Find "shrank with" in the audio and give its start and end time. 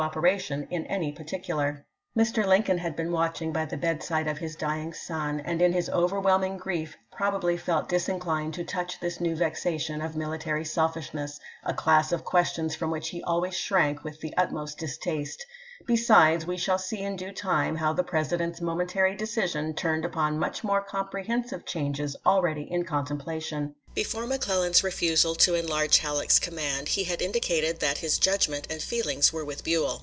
13.55-14.19